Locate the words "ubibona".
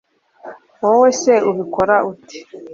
1.49-1.95